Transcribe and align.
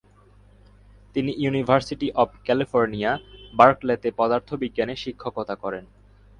তিনি 1.15 1.31
university 1.43 2.07
of 2.13 2.29
California, 2.45 3.11
বার্কলেতে 3.53 4.07
পদার্থবিজ্ঞানে 4.19 4.95
শিক্ষকতা 5.03 5.55
করেন। 5.63 5.85